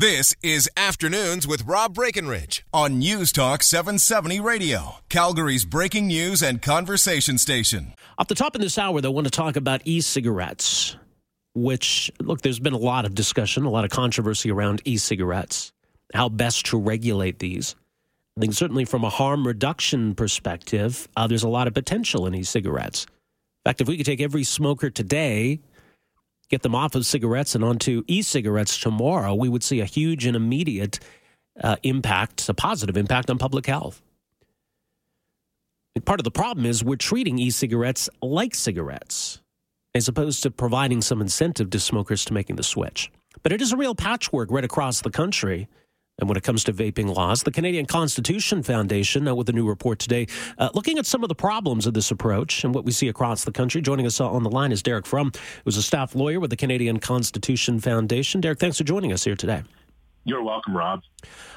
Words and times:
This 0.00 0.32
is 0.44 0.70
Afternoons 0.76 1.44
with 1.48 1.64
Rob 1.64 1.94
Breckenridge 1.94 2.64
on 2.72 3.00
News 3.00 3.32
Talk 3.32 3.64
770 3.64 4.38
Radio, 4.38 4.98
Calgary's 5.08 5.64
breaking 5.64 6.06
news 6.06 6.40
and 6.40 6.62
conversation 6.62 7.36
station. 7.36 7.94
Off 8.16 8.28
the 8.28 8.36
top 8.36 8.54
of 8.54 8.60
this 8.60 8.78
hour, 8.78 9.00
though, 9.00 9.08
I 9.08 9.12
want 9.12 9.26
to 9.26 9.30
talk 9.32 9.56
about 9.56 9.82
e 9.84 10.00
cigarettes, 10.00 10.94
which, 11.56 12.12
look, 12.20 12.42
there's 12.42 12.60
been 12.60 12.74
a 12.74 12.78
lot 12.78 13.06
of 13.06 13.16
discussion, 13.16 13.64
a 13.64 13.70
lot 13.70 13.84
of 13.84 13.90
controversy 13.90 14.52
around 14.52 14.82
e 14.84 14.98
cigarettes, 14.98 15.72
how 16.14 16.28
best 16.28 16.66
to 16.66 16.78
regulate 16.78 17.40
these. 17.40 17.74
I 18.36 18.42
think 18.42 18.54
certainly 18.54 18.84
from 18.84 19.02
a 19.02 19.10
harm 19.10 19.44
reduction 19.44 20.14
perspective, 20.14 21.08
uh, 21.16 21.26
there's 21.26 21.42
a 21.42 21.48
lot 21.48 21.66
of 21.66 21.74
potential 21.74 22.24
in 22.24 22.36
e 22.36 22.44
cigarettes. 22.44 23.02
In 23.02 23.70
fact, 23.70 23.80
if 23.80 23.88
we 23.88 23.96
could 23.96 24.06
take 24.06 24.20
every 24.20 24.44
smoker 24.44 24.90
today, 24.90 25.58
get 26.48 26.62
them 26.62 26.74
off 26.74 26.94
of 26.94 27.06
cigarettes 27.06 27.54
and 27.54 27.64
onto 27.64 28.02
e 28.06 28.22
cigarettes 28.22 28.78
tomorrow, 28.78 29.34
we 29.34 29.48
would 29.48 29.62
see 29.62 29.80
a 29.80 29.84
huge 29.84 30.26
and 30.26 30.36
immediate 30.36 30.98
uh, 31.60 31.76
impact, 31.82 32.48
a 32.48 32.54
positive 32.54 32.96
impact 32.96 33.30
on 33.30 33.38
public 33.38 33.66
health. 33.66 34.00
Part 36.04 36.20
of 36.20 36.24
the 36.24 36.30
problem 36.30 36.64
is 36.64 36.84
we're 36.84 36.96
treating 36.96 37.38
e 37.38 37.50
cigarettes 37.50 38.08
like 38.22 38.54
cigarettes 38.54 39.40
as 39.94 40.06
opposed 40.06 40.42
to 40.42 40.50
providing 40.50 41.00
some 41.00 41.20
incentive 41.20 41.70
to 41.70 41.80
smokers 41.80 42.24
to 42.26 42.32
making 42.32 42.56
the 42.56 42.62
switch. 42.62 43.10
But 43.42 43.52
it 43.52 43.60
is 43.60 43.72
a 43.72 43.76
real 43.76 43.94
patchwork 43.94 44.50
right 44.50 44.64
across 44.64 45.00
the 45.00 45.10
country. 45.10 45.68
And 46.18 46.28
when 46.28 46.36
it 46.36 46.42
comes 46.42 46.64
to 46.64 46.72
vaping 46.72 47.14
laws, 47.14 47.44
the 47.44 47.50
Canadian 47.50 47.86
Constitution 47.86 48.62
Foundation, 48.62 49.36
with 49.36 49.48
a 49.48 49.52
new 49.52 49.66
report 49.68 49.98
today, 49.98 50.26
uh, 50.58 50.68
looking 50.74 50.98
at 50.98 51.06
some 51.06 51.22
of 51.22 51.28
the 51.28 51.34
problems 51.34 51.86
of 51.86 51.94
this 51.94 52.10
approach 52.10 52.64
and 52.64 52.74
what 52.74 52.84
we 52.84 52.92
see 52.92 53.08
across 53.08 53.44
the 53.44 53.52
country. 53.52 53.80
Joining 53.80 54.06
us 54.06 54.20
on 54.20 54.42
the 54.42 54.50
line 54.50 54.72
is 54.72 54.82
Derek 54.82 55.06
From, 55.06 55.30
who's 55.64 55.76
a 55.76 55.82
staff 55.82 56.14
lawyer 56.14 56.40
with 56.40 56.50
the 56.50 56.56
Canadian 56.56 56.98
Constitution 56.98 57.78
Foundation. 57.78 58.40
Derek, 58.40 58.58
thanks 58.58 58.78
for 58.78 58.84
joining 58.84 59.12
us 59.12 59.24
here 59.24 59.36
today. 59.36 59.62
You're 60.24 60.42
welcome, 60.42 60.76
Rob. 60.76 61.00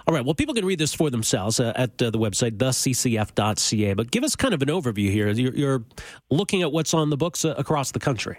All 0.08 0.14
right. 0.14 0.24
Well, 0.24 0.36
people 0.36 0.54
can 0.54 0.66
read 0.66 0.80
this 0.80 0.94
for 0.94 1.10
themselves 1.10 1.60
uh, 1.60 1.74
at 1.76 2.02
uh, 2.02 2.10
the 2.10 2.20
website, 2.20 2.58
theccf.ca. 2.58 3.94
But 3.96 4.12
give 4.12 4.24
us 4.24 4.36
kind 4.36 4.54
of 4.54 4.62
an 4.62 4.70
overview 4.70 5.12
here. 5.12 5.30
You're, 5.30 5.54
you're 5.54 5.84
looking 6.30 6.62
at 6.62 6.72
what's 6.72 6.94
on 6.94 7.10
the 7.10 7.18
books 7.18 7.44
uh, 7.44 7.56
across 7.58 7.92
the 7.92 8.00
country. 8.00 8.38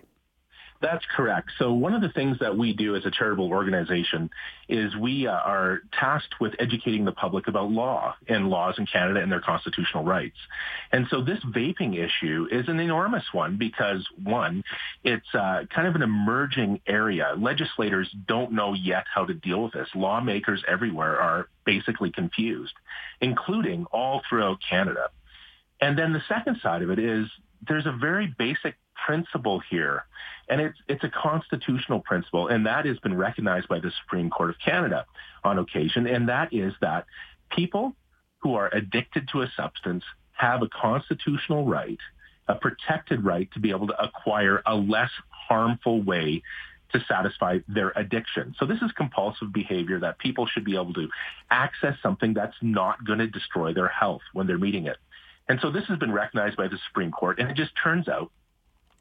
That's 0.83 1.05
correct. 1.15 1.51
So 1.61 1.73
one 1.73 1.95
of 1.95 2.03
the 2.03 2.09
things 2.09 2.39
that 2.41 2.59
we 2.59 2.73
do 2.73 2.97
as 2.97 3.07
a 3.07 3.11
charitable 3.13 3.51
organization 3.51 4.31
is 4.69 4.97
we 4.97 5.29
uh, 5.29 5.31
are 5.31 5.83
tasked 5.93 6.41
with 6.41 6.55
educating 6.59 7.05
the 7.05 7.13
public 7.13 7.47
about 7.47 7.71
law 7.71 8.17
and 8.27 8.49
laws 8.49 8.75
in 8.79 8.87
Canada 8.87 9.21
and 9.21 9.31
their 9.31 9.41
constitutional 9.41 10.03
rights. 10.03 10.37
And 10.91 11.07
so 11.09 11.23
this 11.23 11.39
vaping 11.45 11.97
issue 11.97 12.49
is 12.51 12.69
an 12.69 12.81
enormous 12.81 13.23
one 13.31 13.59
because 13.59 14.05
one, 14.25 14.65
it's 15.05 15.33
uh, 15.33 15.67
kind 15.73 15.87
of 15.87 15.95
an 15.95 16.03
emerging 16.03 16.81
area. 16.89 17.35
Legislators 17.39 18.11
don't 18.27 18.51
know 18.51 18.75
yet 18.75 19.05
how 19.15 19.25
to 19.25 19.35
deal 19.35 19.63
with 19.63 19.75
this. 19.75 19.89
Lawmakers 19.95 20.65
everywhere 20.67 21.17
are 21.21 21.47
basically 21.65 22.11
confused, 22.11 22.75
including 23.21 23.87
all 23.93 24.21
throughout 24.29 24.59
Canada. 24.69 25.11
And 25.81 25.97
then 25.97 26.13
the 26.13 26.23
second 26.29 26.59
side 26.61 26.83
of 26.83 26.91
it 26.91 26.99
is 26.99 27.29
there's 27.67 27.87
a 27.87 27.93
very 27.93 28.35
basic 28.39 28.75
principle 29.07 29.61
here 29.71 30.05
and 30.49 30.61
it's, 30.61 30.79
it's 30.89 31.05
a 31.05 31.09
constitutional 31.09 32.01
principle, 32.01 32.49
and 32.49 32.67
that 32.67 32.85
has 32.85 32.99
been 32.99 33.17
recognized 33.17 33.69
by 33.69 33.79
the 33.79 33.91
Supreme 34.03 34.29
Court 34.29 34.51
of 34.51 34.57
Canada 34.63 35.07
on 35.45 35.59
occasion, 35.59 36.07
and 36.07 36.29
that 36.29 36.53
is 36.53 36.75
that 36.81 37.07
people 37.51 37.95
who 38.39 38.55
are 38.55 38.69
addicted 38.75 39.29
to 39.33 39.43
a 39.43 39.51
substance 39.57 40.05
have 40.33 40.63
a 40.63 40.69
constitutional 40.69 41.65
right, 41.65 41.99
a 42.49 42.55
protected 42.55 43.25
right 43.25 43.49
to 43.53 43.61
be 43.61 43.71
able 43.71 43.87
to 43.87 44.03
acquire 44.03 44.63
a 44.67 44.75
less 44.75 45.11
harmful 45.31 46.03
way 46.03 46.43
to 46.93 47.03
satisfy 47.09 47.59
their 47.69 47.93
addiction. 47.97 48.55
So 48.59 48.67
this 48.67 48.83
is 48.83 48.93
compulsive 48.93 49.53
behavior 49.53 50.01
that 50.01 50.19
people 50.19 50.47
should 50.47 50.65
be 50.65 50.75
able 50.75 50.93
to 50.95 51.09
access 51.51 51.97
something 52.03 52.35
that's 52.35 52.57
not 52.61 53.03
going 53.05 53.21
to 53.21 53.27
destroy 53.27 53.73
their 53.73 53.89
health 53.89 54.23
when 54.35 54.47
they're 54.47 54.59
meeting 54.59 54.87
it. 54.87 54.99
And 55.49 55.59
so 55.61 55.71
this 55.71 55.85
has 55.87 55.99
been 55.99 56.13
recognized 56.13 56.57
by 56.57 56.69
the 56.69 56.79
Supreme 56.89 57.11
Court, 57.11 57.39
and 57.39 57.51
it 57.51 57.57
just 57.57 57.73
turns 57.83 58.09
out 58.09 58.31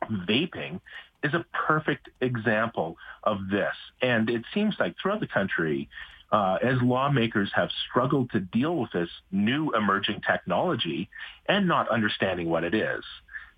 vaping 0.09 0.79
is 1.23 1.33
a 1.33 1.45
perfect 1.53 2.09
example 2.19 2.97
of 3.23 3.49
this. 3.49 3.75
And 4.01 4.29
it 4.29 4.43
seems 4.53 4.75
like 4.79 4.95
throughout 5.01 5.19
the 5.19 5.27
country, 5.27 5.87
uh, 6.31 6.57
as 6.63 6.81
lawmakers 6.81 7.51
have 7.53 7.69
struggled 7.89 8.31
to 8.31 8.39
deal 8.39 8.75
with 8.77 8.91
this 8.91 9.09
new 9.31 9.71
emerging 9.75 10.21
technology 10.21 11.09
and 11.47 11.67
not 11.67 11.89
understanding 11.89 12.49
what 12.49 12.63
it 12.63 12.73
is, 12.73 13.03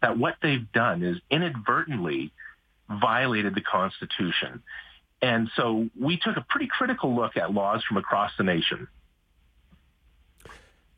that 0.01 0.17
what 0.17 0.35
they've 0.41 0.69
done 0.73 1.03
is 1.03 1.17
inadvertently 1.29 2.31
violated 2.89 3.55
the 3.55 3.61
Constitution. 3.61 4.61
And 5.21 5.49
so 5.55 5.89
we 5.97 6.17
took 6.17 6.35
a 6.35 6.45
pretty 6.49 6.67
critical 6.67 7.15
look 7.15 7.37
at 7.37 7.53
laws 7.53 7.81
from 7.87 7.97
across 7.97 8.31
the 8.37 8.43
nation 8.43 8.87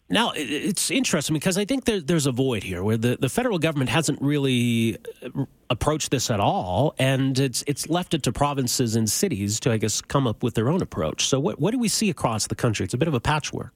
now, 0.08 0.34
it's 0.36 0.92
interesting 0.92 1.34
because 1.34 1.58
I 1.58 1.66
think 1.66 1.86
there, 1.86 2.00
there's 2.00 2.28
a 2.28 2.32
void 2.32 2.64
here 2.64 2.84
where 2.84 2.98
the, 2.98 3.18
the 3.20 3.30
federal 3.30 3.58
government 3.58 3.90
hasn't 3.90 4.22
really 4.22 4.98
uh, 5.24 5.46
approached 5.72 6.12
this 6.12 6.30
at 6.30 6.40
all, 6.40 6.94
and 7.00 7.40
it's 7.40 7.64
it's 7.66 7.90
left 7.90 8.14
it 8.14 8.22
to 8.24 8.32
provinces 8.32 8.96
and 8.96 9.10
cities 9.10 9.60
to, 9.62 9.72
I 9.72 9.78
guess, 9.78 10.02
come 10.02 10.28
up 10.28 10.44
with 10.44 10.54
their 10.54 10.70
own 10.70 10.84
approach. 10.84 11.28
So, 11.28 11.40
what, 11.40 11.60
what 11.60 11.72
do 11.72 11.80
we 11.80 11.88
see 11.88 12.12
across 12.12 12.46
the 12.46 12.56
country? 12.56 12.84
It's 12.84 12.94
a 12.94 13.00
bit 13.00 13.08
of 13.08 13.16
a 13.16 13.20
patchwork. 13.20 13.74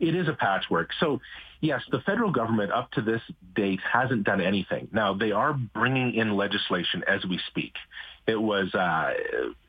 It 0.00 0.16
is 0.16 0.26
a 0.26 0.32
patchwork. 0.32 0.90
So, 0.98 1.20
yes, 1.60 1.82
the 1.92 2.00
federal 2.00 2.32
government 2.32 2.72
up 2.72 2.90
to 2.92 3.00
this 3.00 3.22
date 3.54 3.80
hasn't 3.80 4.24
done 4.24 4.40
anything. 4.40 4.88
Now, 4.90 5.14
they 5.14 5.30
are 5.30 5.52
bringing 5.52 6.14
in 6.14 6.36
legislation 6.36 7.04
as 7.06 7.24
we 7.24 7.38
speak. 7.48 7.74
It 8.26 8.40
was 8.40 8.74
uh, 8.74 9.12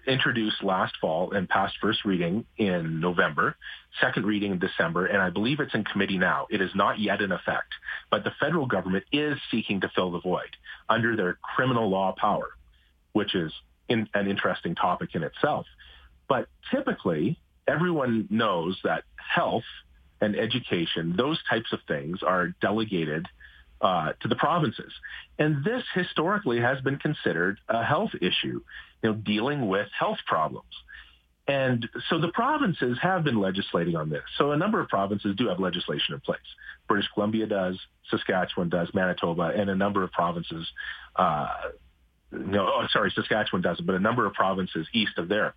introduced 0.08 0.64
last 0.64 0.96
fall 1.02 1.32
and 1.32 1.48
passed 1.48 1.76
first 1.82 2.06
reading 2.06 2.46
in 2.58 3.00
November, 3.00 3.56
second 4.02 4.26
reading 4.26 4.52
in 4.52 4.60
December, 4.60 5.06
and 5.06 5.22
I 5.22 5.30
believe 5.30 5.60
it's 5.60 5.74
in 5.74 5.84
committee 5.84 6.18
now. 6.18 6.48
It 6.50 6.62
is 6.62 6.72
not 6.76 7.00
yet 7.00 7.22
in 7.22 7.32
effect, 7.32 7.74
but 8.10 8.24
the 8.24 8.32
federal 8.40 8.66
government 8.66 9.06
is 9.12 9.38
seeking 9.52 9.82
to 9.82 9.90
fill 9.96 10.12
the 10.12 10.20
void 10.20 10.56
under 10.90 11.16
their 11.16 11.38
criminal 11.42 11.90
law 11.90 12.14
power, 12.18 12.50
which 13.14 13.36
is 13.36 13.52
in, 13.90 14.08
an 14.14 14.28
interesting 14.28 14.76
topic 14.76 15.16
in 15.16 15.24
itself. 15.24 15.66
But 16.28 16.48
typically, 16.72 17.40
everyone 17.68 18.28
knows 18.30 18.80
that 18.84 19.04
health 19.16 19.64
and 20.22 20.36
education, 20.36 21.16
those 21.18 21.40
types 21.50 21.72
of 21.74 21.80
things 21.88 22.20
are 22.24 22.50
delegated 22.62 23.28
uh, 23.82 24.14
to 24.22 24.28
the 24.28 24.36
provinces. 24.36 24.92
And 25.38 25.64
this 25.64 25.84
historically 25.94 26.60
has 26.62 26.82
been 26.82 26.98
considered 26.98 27.60
a 27.68 27.84
health 27.84 28.12
issue, 28.22 28.62
you 29.04 29.12
know, 29.12 29.14
dealing 29.14 29.68
with 29.68 29.88
health 29.98 30.20
problems. 30.26 30.72
And 31.48 31.88
so 32.10 32.20
the 32.20 32.30
provinces 32.30 32.98
have 33.02 33.24
been 33.24 33.40
legislating 33.40 33.96
on 33.96 34.10
this. 34.10 34.24
So 34.38 34.52
a 34.52 34.58
number 34.58 34.80
of 34.80 34.88
provinces 34.88 35.36
do 35.36 35.48
have 35.50 35.60
legislation 35.60 36.16
in 36.16 36.20
place. 36.22 36.40
British 36.88 37.08
Columbia 37.14 37.46
does, 37.46 37.80
Saskatchewan 38.10 38.70
does, 38.70 38.90
Manitoba, 38.94 39.54
and 39.56 39.70
a 39.70 39.76
number 39.76 40.04
of 40.04 40.12
provinces, 40.12 40.68
uh, 41.16 41.48
no, 42.32 42.68
oh, 42.68 42.88
sorry, 42.92 43.12
Saskatchewan 43.16 43.62
doesn't, 43.62 43.86
but 43.86 43.96
a 43.96 44.00
number 44.00 44.26
of 44.26 44.34
provinces 44.34 44.88
east 44.94 45.18
of 45.18 45.30
there. 45.30 45.54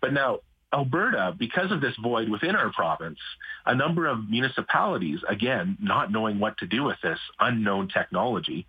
But 0.00 0.12
now 0.12 0.40
Alberta, 0.72 1.34
because 1.38 1.70
of 1.70 1.80
this 1.80 1.94
void 2.02 2.28
within 2.28 2.56
our 2.56 2.72
province, 2.72 3.18
a 3.66 3.74
number 3.74 4.06
of 4.06 4.28
municipalities, 4.28 5.20
again, 5.28 5.76
not 5.80 6.10
knowing 6.10 6.38
what 6.38 6.56
to 6.58 6.66
do 6.66 6.84
with 6.84 6.96
this 7.02 7.18
unknown 7.38 7.88
technology, 7.88 8.66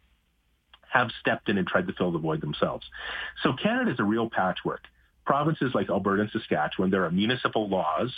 have 0.89 1.10
stepped 1.19 1.50
in 1.50 1.57
and 1.57 1.68
tried 1.68 1.88
to 1.88 1.94
fill 1.94 2.12
the 2.12 2.19
void 2.19 2.42
themselves. 2.42 2.86
So 3.42 3.54
Canada 3.54 3.92
is 3.92 4.00
a 4.00 4.04
real 4.04 4.30
patchwork. 4.30 4.81
Provinces 5.25 5.72
like 5.74 5.89
Alberta 5.89 6.24
and 6.24 6.31
Saskatchewan, 6.31 6.92
there 6.92 7.06
are 7.06 7.12
municipal 7.12 7.68
laws. 7.68 8.13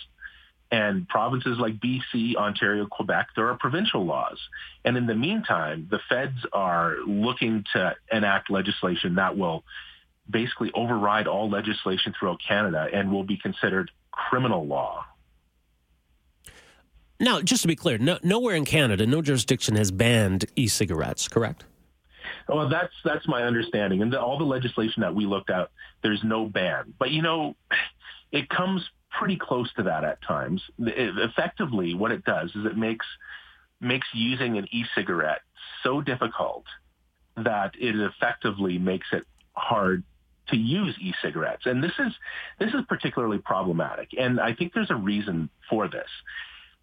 And 0.72 1.08
provinces 1.08 1.58
like 1.60 1.80
BC, 1.80 2.36
Ontario, 2.36 2.88
Quebec, 2.88 3.28
there 3.36 3.48
are 3.50 3.58
provincial 3.58 4.04
laws. 4.04 4.40
And 4.84 4.98
in 4.98 5.06
the 5.06 5.16
meantime, 5.16 5.88
the 5.92 6.00
feds 6.10 6.46
are 6.52 6.96
looking 7.06 7.64
to 7.74 7.96
enact 8.12 8.50
legislation 8.50 9.16
that 9.16 9.38
will 9.38 9.64
basically 10.30 10.72
override 10.74 11.28
all 11.28 11.50
legislation 11.50 12.14
throughout 12.18 12.40
Canada 12.46 12.88
and 12.92 13.12
will 13.12 13.24
be 13.24 13.38
considered 13.38 13.92
criminal 14.12 14.66
law. 14.66 15.06
Now, 17.20 17.42
just 17.42 17.62
to 17.62 17.68
be 17.68 17.76
clear, 17.76 17.98
no, 17.98 18.20
nowhere 18.24 18.56
in 18.56 18.66
Canada, 18.66 19.06
no 19.06 19.22
jurisdiction 19.22 19.76
has 19.76 19.92
banned 19.92 20.46
e-cigarettes, 20.56 21.28
correct? 21.28 21.64
Well, 22.48 22.70
that's 22.70 22.94
that's 23.04 23.28
my 23.28 23.44
understanding, 23.44 24.02
and 24.02 24.14
the, 24.14 24.22
all 24.22 24.38
the 24.38 24.44
legislation 24.44 25.02
that 25.02 25.16
we 25.16 25.26
looked 25.26 25.50
at, 25.50 25.70
there's 26.04 26.24
no 26.24 26.46
ban. 26.46 26.94
But 27.00 27.10
you 27.12 27.22
know, 27.22 27.56
it 28.32 28.50
comes 28.50 28.88
pretty 29.18 29.38
close 29.38 29.72
to 29.76 29.84
that 29.84 30.04
at 30.04 30.22
times. 30.22 30.62
It, 30.78 31.18
effectively, 31.18 31.96
what 31.96 32.12
it 32.12 32.24
does 32.24 32.52
is 32.56 32.66
it 32.66 32.78
makes 32.78 33.06
makes 33.82 34.08
using 34.14 34.58
an 34.58 34.68
e-cigarette 34.72 35.42
so 35.84 36.02
difficult 36.02 36.66
that 37.38 37.74
it 37.80 37.96
effectively 37.96 38.78
makes 38.78 39.08
it 39.12 39.26
hard 39.54 40.04
to 40.50 40.58
use 40.58 40.96
e-cigarettes. 41.00 41.64
And 41.66 41.84
this 41.84 41.94
is 42.00 42.14
this 42.60 42.74
is 42.74 42.82
particularly 42.88 43.40
problematic. 43.40 44.10
And 44.18 44.40
I 44.40 44.54
think 44.54 44.74
there's 44.74 44.92
a 44.92 44.96
reason 44.96 45.50
for 45.70 45.88
this. 45.88 46.10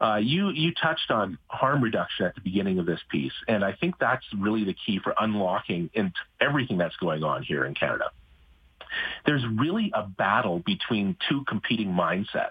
Uh, 0.00 0.16
you 0.16 0.50
you 0.50 0.72
touched 0.74 1.10
on 1.10 1.38
harm 1.46 1.82
reduction 1.82 2.26
at 2.26 2.34
the 2.34 2.40
beginning 2.40 2.80
of 2.80 2.86
this 2.86 3.00
piece, 3.08 3.32
and 3.46 3.64
I 3.64 3.72
think 3.72 3.94
that's 4.00 4.24
really 4.36 4.64
the 4.64 4.74
key 4.74 4.98
for 4.98 5.14
unlocking 5.18 5.90
everything 6.40 6.76
that's 6.76 6.96
going 6.96 7.22
on 7.22 7.44
here 7.44 7.64
in 7.64 7.74
Canada. 7.74 8.06
There's 9.24 9.44
really 9.46 9.92
a 9.94 10.02
battle 10.02 10.58
between 10.58 11.16
two 11.28 11.44
competing 11.46 11.88
mindsets. 11.88 12.50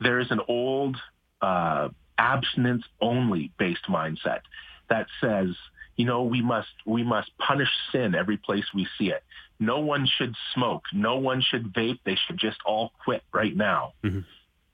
There's 0.00 0.30
an 0.30 0.40
old 0.48 0.96
uh, 1.40 1.88
abstinence 2.18 2.84
only 3.00 3.52
based 3.58 3.86
mindset 3.88 4.40
that 4.88 5.06
says, 5.20 5.48
you 5.96 6.04
know, 6.04 6.22
we 6.24 6.42
must 6.42 6.68
we 6.84 7.02
must 7.02 7.30
punish 7.38 7.70
sin 7.92 8.14
every 8.14 8.36
place 8.36 8.64
we 8.74 8.86
see 8.98 9.10
it. 9.10 9.22
No 9.58 9.80
one 9.80 10.06
should 10.18 10.34
smoke. 10.54 10.84
No 10.92 11.16
one 11.16 11.42
should 11.42 11.72
vape. 11.72 12.00
They 12.04 12.16
should 12.26 12.38
just 12.38 12.58
all 12.64 12.92
quit 13.04 13.22
right 13.32 13.56
now. 13.56 13.94
Mm-hmm. 14.04 14.20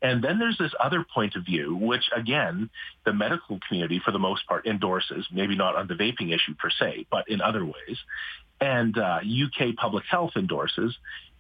And 0.03 0.23
then 0.23 0.41
there's 0.41 0.59
this 0.59 0.73
other 0.81 1.05
point 1.15 1.37
of 1.37 1.45
view, 1.45 1.77
which 1.77 2.03
again, 2.15 2.71
the 3.07 3.13
medical 3.13 3.61
community 3.69 4.01
for 4.05 4.11
the 4.11 4.19
most 4.19 4.47
part 4.49 4.67
endorses, 4.67 5.29
maybe 5.31 5.55
not 5.55 5.77
on 5.77 5.87
the 5.87 5.95
vaping 5.95 6.35
issue 6.35 6.55
per 6.59 6.71
se, 6.71 7.07
but 7.09 7.29
in 7.29 7.41
other 7.41 7.65
ways. 7.65 7.99
And 8.61 8.99
uh, 8.99 9.21
UK 9.23 9.77
public 9.77 10.05
health 10.11 10.33
endorses, 10.35 10.97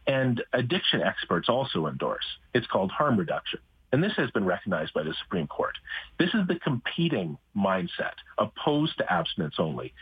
and 0.06 0.42
addiction 0.52 1.02
experts 1.02 1.48
also 1.48 1.86
endorse. 1.86 2.24
It's 2.54 2.66
called 2.68 2.92
harm 2.92 3.16
reduction. 3.16 3.58
And 3.92 4.02
this 4.02 4.12
has 4.16 4.30
been 4.30 4.46
recognized 4.46 4.94
by 4.94 5.02
the 5.02 5.14
Supreme 5.22 5.46
Court. 5.46 5.76
This 6.18 6.30
is 6.34 6.46
the 6.48 6.58
competing 6.58 7.36
mindset 7.56 8.14
opposed 8.38 8.96
to 8.98 9.12
abstinence 9.12 9.56
only. 9.58 9.92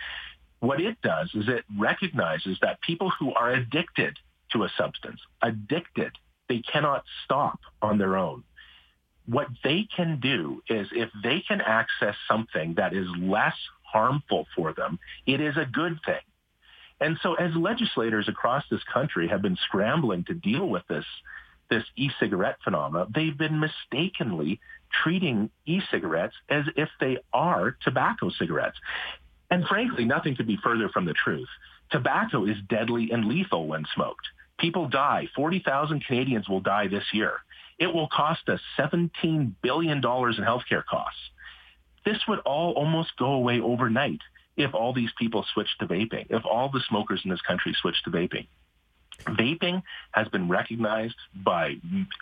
What 0.61 0.81
it 0.81 1.01
does 1.03 1.31
is 1.35 1.49
it 1.49 1.65
recognizes 1.79 2.59
that 2.63 2.81
people 2.83 3.11
who 3.19 3.35
are 3.35 3.51
addicted 3.51 4.17
to 4.53 4.65
a 4.65 4.73
substance, 4.77 5.21
addicted, 5.43 6.13
they 6.49 6.61
cannot 6.61 7.05
stop 7.25 7.59
on 7.83 7.99
their 7.99 8.17
own. 8.17 8.45
What 9.27 9.49
they 9.65 9.89
can 9.95 10.21
do 10.21 10.63
is 10.69 10.89
if 10.93 11.09
they 11.23 11.41
can 11.47 11.61
access 11.61 12.15
something 12.29 12.75
that 12.75 12.93
is 12.93 13.07
less 13.19 13.55
harmful 13.83 14.47
for 14.55 14.73
them, 14.73 14.99
it 15.27 15.41
is 15.41 15.57
a 15.57 15.65
good 15.65 15.99
thing. 16.05 16.21
And 17.01 17.19
so 17.23 17.35
as 17.35 17.55
legislators 17.57 18.29
across 18.29 18.65
this 18.71 18.83
country 18.93 19.29
have 19.29 19.41
been 19.41 19.57
scrambling 19.65 20.25
to 20.25 20.35
deal 20.35 20.69
with 20.69 20.83
this 20.89 21.05
this 21.71 21.85
e-cigarette 21.97 22.59
phenomena, 22.63 23.07
they've 23.15 23.37
been 23.37 23.61
mistakenly 23.61 24.61
treating 25.03 25.51
e-cigarettes 25.67 26.35
as 26.49 26.65
if 26.77 26.89
they 27.01 27.19
are 27.33 27.77
tobacco 27.83 28.31
cigarettes. 28.31 28.77
And 29.51 29.65
frankly, 29.67 30.05
nothing 30.05 30.37
could 30.37 30.47
be 30.47 30.59
further 30.63 30.89
from 30.89 31.05
the 31.05 31.15
truth. 31.15 31.49
Tobacco 31.91 32.45
is 32.45 32.57
deadly 32.69 33.11
and 33.11 33.25
lethal 33.25 33.67
when 33.67 33.85
smoked. 33.95 34.27
People 34.59 34.89
die. 34.89 35.29
40,000 35.35 36.05
Canadians 36.05 36.49
will 36.49 36.61
die 36.61 36.87
this 36.89 37.05
year. 37.13 37.35
It 37.79 37.93
will 37.93 38.09
cost 38.09 38.49
us 38.49 38.61
$17 38.79 39.55
billion 39.63 39.99
in 39.99 40.03
healthcare 40.03 40.85
costs. 40.85 41.21
This 42.05 42.19
would 42.29 42.41
all 42.41 42.73
almost 42.73 43.17
go 43.19 43.33
away 43.33 43.61
overnight 43.61 44.21
if 44.57 44.75
all 44.75 44.93
these 44.93 45.11
people 45.19 45.45
switched 45.53 45.79
to 45.81 45.87
vaping, 45.87 46.27
if 46.31 46.45
all 46.45 46.71
the 46.71 46.83
smokers 46.89 47.21
in 47.25 47.31
this 47.31 47.41
country 47.41 47.75
switched 47.81 48.05
to 48.05 48.11
vaping. 48.11 48.47
Vaping 49.25 49.83
has 50.13 50.29
been 50.29 50.49
recognized 50.49 51.17
by 51.35 51.77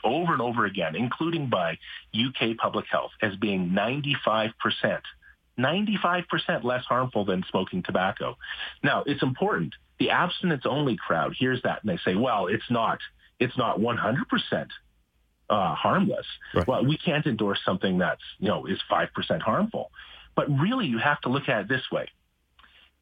over 0.05 0.33
and 0.33 0.43
over 0.43 0.65
again, 0.67 0.97
including 0.97 1.49
by 1.49 1.79
UK 2.15 2.57
Public 2.57 2.87
Health, 2.91 3.11
as 3.23 3.37
being 3.37 3.71
95%, 3.71 4.53
95% 5.59 6.65
less 6.65 6.85
harmful 6.85 7.25
than 7.25 7.45
smoking 7.51 7.83
tobacco. 7.83 8.37
Now, 8.83 9.03
it's 9.07 9.23
important. 9.23 9.75
The 9.99 10.11
abstinence 10.11 10.65
only 10.67 10.97
crowd 10.97 11.35
hears 11.39 11.61
that 11.63 11.83
and 11.83 11.91
they 11.91 11.99
say, 12.05 12.15
well, 12.15 12.47
it's 12.47 12.71
not, 12.71 12.99
it's 13.41 13.57
not 13.57 13.79
100% 13.79 14.67
uh, 15.51 15.75
harmless. 15.75 16.27
Right. 16.55 16.67
Well, 16.67 16.85
we 16.85 16.97
can't 16.97 17.27
endorse 17.27 17.61
something 17.65 17.99
that's, 17.99 18.23
you 18.39 18.49
know, 18.49 18.67
is 18.67 18.79
5% 18.91 19.41
harmful. 19.41 19.91
But 20.37 20.49
really, 20.51 20.87
you 20.87 20.99
have 20.99 21.21
to 21.23 21.31
look 21.31 21.49
at 21.49 21.63
it 21.63 21.69
this 21.69 21.91
way. 21.91 22.09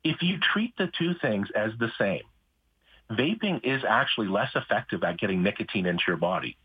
If 0.04 0.22
you 0.22 0.38
treat 0.38 0.76
the 0.78 0.88
two 0.98 1.14
things 1.20 1.48
as 1.54 1.72
the 1.78 1.90
same, 1.98 2.22
vaping 3.10 3.60
is 3.64 3.82
actually 3.88 4.28
less 4.28 4.50
effective 4.54 5.02
at 5.04 5.18
getting 5.18 5.42
nicotine 5.42 5.86
into 5.86 6.04
your 6.06 6.16
body. 6.16 6.56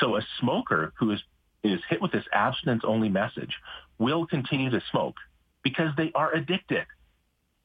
So 0.00 0.16
a 0.16 0.22
smoker 0.40 0.92
who 0.98 1.12
is, 1.12 1.20
is 1.62 1.80
hit 1.88 2.02
with 2.02 2.12
this 2.12 2.24
abstinence 2.32 2.82
only 2.84 3.08
message 3.08 3.54
will 3.98 4.26
continue 4.26 4.70
to 4.70 4.82
smoke 4.90 5.16
because 5.62 5.90
they 5.96 6.12
are 6.14 6.32
addicted. 6.32 6.86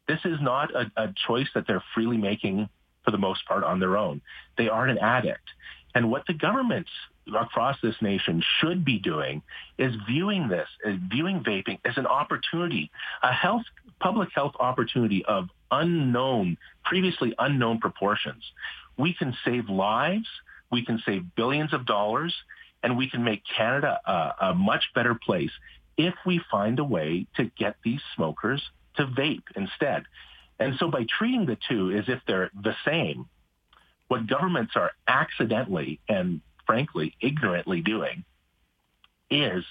This 0.08 0.20
is 0.26 0.38
not 0.42 0.74
a, 0.74 0.92
a 0.96 1.14
choice 1.28 1.48
that 1.54 1.66
they're 1.68 1.84
freely 1.94 2.18
making 2.18 2.70
for 3.04 3.12
the 3.12 3.18
most 3.18 3.46
part 3.46 3.64
on 3.64 3.80
their 3.80 3.98
own. 3.98 4.22
They 4.58 4.70
are 4.70 4.88
an 4.88 4.98
addict. 4.98 5.48
And 5.96 6.12
what 6.12 6.24
the 6.28 6.34
governments 6.34 6.90
across 7.36 7.78
this 7.81 7.96
nation 8.02 8.44
should 8.60 8.84
be 8.86 9.00
doing 9.00 9.42
is 9.78 9.94
viewing 10.08 10.48
this, 10.48 10.68
is 10.84 10.98
viewing 11.12 11.44
vaping 11.44 11.80
as 11.86 11.98
an 11.98 12.08
opportunity, 12.08 12.92
a 13.22 13.31
health, 13.31 13.64
public 14.00 14.30
health 14.34 14.54
opportunity 14.60 15.24
of 15.26 15.50
unknown, 15.71 16.57
previously 16.83 17.33
unknown 17.38 17.80
proportions. 17.80 18.44
We 18.98 19.13
can 19.13 19.36
save 19.45 19.69
lives, 19.69 20.27
we 20.71 20.86
can 20.86 21.01
save 21.06 21.36
billions 21.36 21.74
of 21.74 21.86
dollars, 21.86 22.33
and 22.83 22.98
we 22.98 23.10
can 23.10 23.24
make 23.24 23.44
Canada 23.56 24.00
a, 24.06 24.50
a 24.50 24.54
much 24.54 24.83
better 24.94 25.16
place 25.16 25.51
if 25.98 26.13
we 26.25 26.42
find 26.50 26.80
a 26.80 26.83
way 26.83 27.27
to 27.36 27.51
get 27.57 27.75
these 27.83 28.01
smokers 28.16 28.62
to 28.95 29.06
vape 29.06 29.44
instead. 29.56 30.04
And 30.60 30.75
so 30.77 30.89
by 30.89 31.06
treating 31.18 31.45
the 31.45 31.57
two 31.68 31.92
as 31.92 32.06
if 32.07 32.19
they're 32.27 32.51
the 32.54 32.75
same, 32.86 33.27
what 34.07 34.27
governments 34.27 34.74
are 34.75 34.92
accidentally 35.07 36.00
and 36.10 36.42
frankly 36.66 37.16
ignorantly 37.21 37.81
doing 37.81 38.24
is 39.30 39.63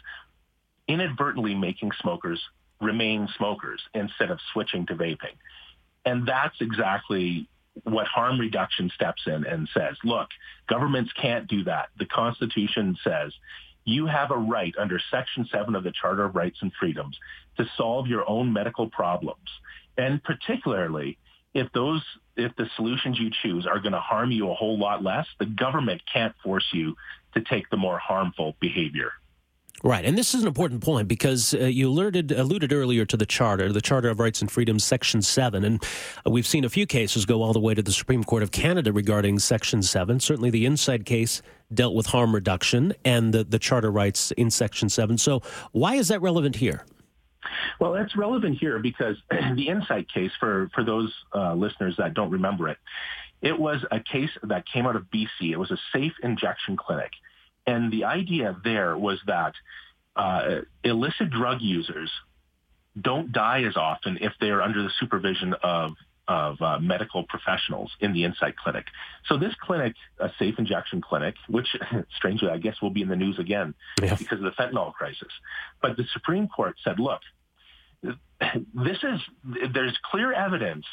inadvertently 0.86 1.54
making 1.54 1.90
smokers 2.00 2.40
remain 2.80 3.28
smokers 3.36 3.80
instead 3.94 4.30
of 4.30 4.38
switching 4.52 4.86
to 4.86 4.94
vaping. 4.94 5.36
And 6.04 6.26
that's 6.26 6.56
exactly 6.60 7.48
what 7.84 8.06
harm 8.06 8.40
reduction 8.40 8.90
steps 8.94 9.22
in 9.26 9.44
and 9.44 9.68
says, 9.72 9.96
look, 10.04 10.28
governments 10.68 11.12
can't 11.20 11.46
do 11.46 11.64
that. 11.64 11.88
The 11.98 12.06
Constitution 12.06 12.96
says 13.04 13.32
you 13.84 14.06
have 14.06 14.30
a 14.30 14.36
right 14.36 14.74
under 14.78 15.00
Section 15.10 15.48
7 15.50 15.74
of 15.74 15.84
the 15.84 15.92
Charter 15.92 16.24
of 16.24 16.34
Rights 16.34 16.58
and 16.60 16.72
Freedoms 16.78 17.18
to 17.56 17.66
solve 17.76 18.06
your 18.06 18.28
own 18.28 18.52
medical 18.52 18.90
problems. 18.90 19.48
And 19.96 20.22
particularly, 20.22 21.18
if 21.54 21.72
those 21.72 22.02
if 22.36 22.54
the 22.56 22.68
solutions 22.76 23.18
you 23.18 23.30
choose 23.42 23.66
are 23.66 23.80
going 23.80 23.92
to 23.92 24.00
harm 24.00 24.30
you 24.30 24.50
a 24.50 24.54
whole 24.54 24.78
lot 24.78 25.02
less, 25.02 25.26
the 25.40 25.46
government 25.46 26.02
can't 26.12 26.34
force 26.44 26.66
you 26.72 26.96
to 27.34 27.40
take 27.40 27.68
the 27.70 27.76
more 27.76 27.98
harmful 27.98 28.56
behavior. 28.60 29.10
Right, 29.84 30.04
and 30.04 30.18
this 30.18 30.34
is 30.34 30.42
an 30.42 30.48
important 30.48 30.82
point 30.82 31.06
because 31.06 31.54
uh, 31.54 31.58
you 31.58 31.88
alerted, 31.88 32.32
alluded 32.32 32.72
earlier 32.72 33.04
to 33.04 33.16
the 33.16 33.26
Charter, 33.26 33.72
the 33.72 33.80
Charter 33.80 34.08
of 34.08 34.18
Rights 34.18 34.40
and 34.40 34.50
Freedoms, 34.50 34.82
Section 34.82 35.22
7, 35.22 35.64
and 35.64 35.80
uh, 36.26 36.30
we've 36.30 36.48
seen 36.48 36.64
a 36.64 36.68
few 36.68 36.84
cases 36.84 37.24
go 37.24 37.42
all 37.42 37.52
the 37.52 37.60
way 37.60 37.74
to 37.74 37.82
the 37.82 37.92
Supreme 37.92 38.24
Court 38.24 38.42
of 38.42 38.50
Canada 38.50 38.92
regarding 38.92 39.38
Section 39.38 39.82
7. 39.82 40.18
Certainly 40.18 40.50
the 40.50 40.66
Insite 40.66 41.04
case 41.04 41.42
dealt 41.72 41.94
with 41.94 42.06
harm 42.06 42.34
reduction 42.34 42.92
and 43.04 43.32
the, 43.32 43.44
the 43.44 43.58
Charter 43.60 43.92
rights 43.92 44.32
in 44.32 44.50
Section 44.50 44.88
7. 44.88 45.16
So 45.16 45.42
why 45.70 45.94
is 45.94 46.08
that 46.08 46.20
relevant 46.22 46.56
here? 46.56 46.84
Well, 47.78 47.92
that's 47.92 48.16
relevant 48.16 48.58
here 48.58 48.80
because 48.80 49.16
the 49.30 49.68
Insite 49.68 50.12
case, 50.12 50.32
for, 50.40 50.70
for 50.74 50.82
those 50.82 51.14
uh, 51.32 51.54
listeners 51.54 51.94
that 51.98 52.14
don't 52.14 52.30
remember 52.30 52.68
it, 52.68 52.78
it 53.42 53.56
was 53.56 53.84
a 53.92 54.00
case 54.00 54.30
that 54.42 54.64
came 54.66 54.86
out 54.86 54.96
of 54.96 55.04
BC. 55.14 55.52
It 55.52 55.56
was 55.56 55.70
a 55.70 55.78
safe 55.92 56.14
injection 56.24 56.76
clinic. 56.76 57.12
And 57.68 57.92
the 57.92 58.04
idea 58.04 58.56
there 58.64 58.96
was 58.96 59.20
that 59.26 59.52
uh, 60.16 60.60
illicit 60.82 61.28
drug 61.28 61.60
users 61.60 62.10
don't 62.98 63.30
die 63.30 63.64
as 63.64 63.76
often 63.76 64.16
if 64.22 64.32
they're 64.40 64.62
under 64.62 64.82
the 64.82 64.90
supervision 64.98 65.54
of 65.62 65.92
of 66.26 66.60
uh, 66.60 66.78
medical 66.78 67.24
professionals 67.24 67.90
in 68.00 68.12
the 68.12 68.24
Insite 68.24 68.54
Clinic. 68.56 68.84
So 69.28 69.38
this 69.38 69.54
clinic, 69.62 69.94
a 70.18 70.30
safe 70.38 70.58
injection 70.58 71.00
clinic, 71.00 71.34
which 71.48 71.68
strangely 72.16 72.50
I 72.50 72.58
guess 72.58 72.82
will 72.82 72.90
be 72.90 73.00
in 73.00 73.08
the 73.08 73.16
news 73.16 73.38
again 73.38 73.74
yeah. 74.02 74.14
because 74.14 74.38
of 74.38 74.44
the 74.44 74.50
fentanyl 74.50 74.92
crisis. 74.92 75.32
But 75.80 75.96
the 75.96 76.04
Supreme 76.12 76.48
Court 76.48 76.76
said, 76.84 76.98
look, 77.00 77.20
this 78.02 78.98
is 79.02 79.20
there's 79.72 79.98
clear 80.10 80.32
evidence 80.32 80.84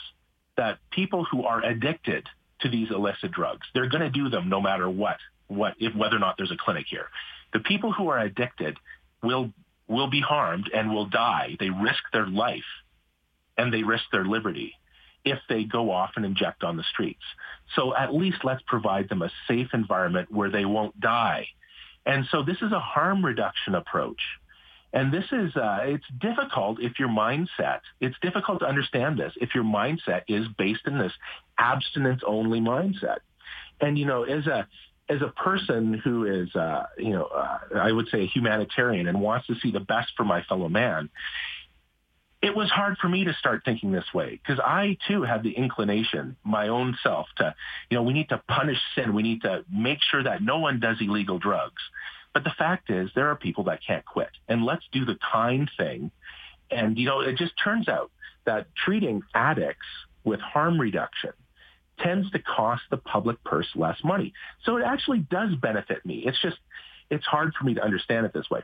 that 0.58 0.80
people 0.90 1.26
who 1.26 1.44
are 1.44 1.64
addicted 1.64 2.28
to 2.62 2.70
these 2.70 2.90
illicit 2.90 3.32
drugs, 3.32 3.68
they're 3.74 3.90
going 3.90 4.04
to 4.04 4.10
do 4.10 4.30
them 4.30 4.50
no 4.50 4.62
matter 4.62 4.90
what 4.90 5.18
what 5.48 5.76
if 5.80 5.96
whether 5.96 6.16
or 6.16 6.20
not 6.20 6.36
there's 6.38 6.52
a 6.52 6.58
clinic 6.58 6.86
here. 6.90 7.08
The 7.54 7.60
people 7.60 7.92
who 7.92 8.10
are 8.10 8.20
addicted 8.20 8.78
will 9.24 9.52
will 9.88 10.10
be 10.10 10.22
harmed 10.22 10.70
and 10.74 10.94
will 10.94 11.06
die. 11.06 11.56
They 11.60 11.70
risk 11.70 12.04
their 12.12 12.28
life 12.28 12.64
and 13.58 13.74
they 13.74 13.84
risk 13.84 14.04
their 14.12 14.26
liberty 14.26 14.74
if 15.24 15.40
they 15.50 15.64
go 15.64 15.92
off 15.92 16.12
and 16.16 16.26
inject 16.26 16.64
on 16.64 16.78
the 16.78 16.84
streets. 16.84 17.24
So 17.76 17.96
at 17.96 18.14
least 18.14 18.38
let's 18.44 18.62
provide 18.68 19.10
them 19.10 19.22
a 19.22 19.32
safe 19.48 19.70
environment 19.74 20.32
where 20.32 20.52
they 20.52 20.66
won't 20.66 21.00
die. 21.00 21.48
And 22.06 22.26
so 22.32 22.44
this 22.44 22.58
is 22.62 22.72
a 22.72 22.80
harm 22.80 23.26
reduction 23.26 23.74
approach. 23.74 24.22
And 24.94 25.12
this 25.12 25.26
is, 25.32 25.56
uh, 25.56 25.80
it's 25.84 26.06
difficult 26.20 26.80
if 26.80 27.00
your 27.00 27.10
mindset, 27.10 27.80
it's 28.00 28.16
difficult 28.22 28.60
to 28.60 28.66
understand 28.66 29.20
this 29.20 29.34
if 29.42 29.54
your 29.54 29.64
mindset 29.64 30.22
is 30.28 30.48
based 30.58 30.86
in 30.86 30.98
this 30.98 31.12
abstinence 31.58 32.22
only 32.26 32.62
mindset. 32.62 33.18
And, 33.82 33.98
you 34.00 34.06
know, 34.06 34.24
as 34.24 34.48
a, 34.48 34.68
as 35.08 35.22
a 35.22 35.28
person 35.28 35.94
who 35.94 36.26
is, 36.26 36.54
uh, 36.56 36.86
you 36.98 37.12
know, 37.12 37.26
uh, 37.26 37.60
I 37.76 37.92
would 37.92 38.08
say 38.10 38.24
a 38.24 38.28
humanitarian 38.28 39.08
and 39.08 39.22
wants 39.22 39.48
to 39.48 39.56
see 39.56 39.72
the 39.72 39.80
best 39.80 40.12
for 40.18 40.24
my 40.24 40.42
fellow 40.44 40.68
man, 40.68 41.10
it 42.42 42.56
was 42.56 42.70
hard 42.70 42.98
for 42.98 43.08
me 43.08 43.24
to 43.24 43.34
start 43.34 43.64
thinking 43.66 43.92
this 43.92 44.06
way 44.14 44.40
because 44.42 44.60
I 44.60 44.98
too 45.08 45.24
had 45.24 45.44
the 45.44 45.52
inclination, 45.52 46.36
my 46.44 46.68
own 46.68 46.98
self, 47.02 47.28
to, 47.38 47.56
you 47.90 47.98
know, 47.98 48.04
we 48.04 48.14
need 48.14 48.30
to 48.30 48.42
punish 48.48 48.78
sin. 48.96 49.14
We 49.14 49.24
need 49.24 49.42
to 49.44 49.64
make 49.72 50.00
sure 50.02 50.24
that 50.24 50.42
no 50.42 50.60
one 50.60 50.80
does 50.80 50.98
illegal 51.00 51.40
drugs. 51.40 51.82
But 52.34 52.44
the 52.44 52.54
fact 52.58 52.90
is 52.90 53.10
there 53.16 53.30
are 53.30 53.36
people 53.36 53.66
that 53.66 53.80
can't 53.86 54.06
quit. 54.06 54.30
And 54.48 54.66
let's 54.66 54.84
do 54.92 55.06
the 55.06 55.18
kind 55.32 55.70
thing. 55.78 56.12
And, 56.70 56.98
you 56.98 57.06
know, 57.06 57.22
it 57.22 57.38
just 57.38 57.54
turns 57.64 57.88
out 57.88 58.12
that 58.46 58.68
treating 58.76 59.24
addicts 59.34 59.88
with 60.24 60.40
harm 60.40 60.80
reduction 60.80 61.32
tends 62.00 62.30
to 62.32 62.40
cost 62.40 62.84
the 62.90 62.98
public 62.98 63.44
purse 63.44 63.68
less 63.76 63.98
money. 64.04 64.34
So 64.64 64.78
it 64.78 64.84
actually 64.84 65.20
does 65.20 65.56
benefit 65.56 66.06
me. 66.06 66.24
It's 66.26 66.42
just, 66.42 66.58
it's 67.10 67.26
hard 67.26 67.54
for 67.58 67.66
me 67.66 67.76
to 67.76 67.84
understand 67.84 68.26
it 68.26 68.34
this 68.34 68.50
way. 68.50 68.62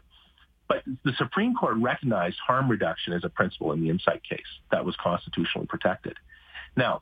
But 0.68 0.84
the 1.04 1.14
Supreme 1.18 1.54
Court 1.54 1.78
recognized 1.78 2.38
harm 2.46 2.70
reduction 2.70 3.14
as 3.14 3.24
a 3.24 3.30
principle 3.30 3.74
in 3.74 3.82
the 3.82 3.90
Insite 3.90 4.24
case 4.24 4.40
that 4.72 4.86
was 4.86 4.96
constitutionally 5.02 5.68
protected. 5.68 6.16
Now, 6.78 7.02